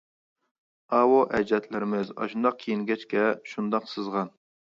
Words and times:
ئاۋۇ 0.99 1.19
ئەجدادلىرىمىز 1.39 2.15
ئاشۇنداق 2.17 2.57
كىيىنگەچكە 2.63 3.27
شۇنداق 3.53 3.89
سىزغان. 3.95 4.35